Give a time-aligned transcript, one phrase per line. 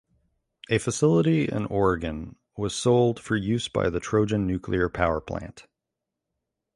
[0.71, 5.67] A facility in Oregon was sold for use by the Trojan Nuclear Power Plant.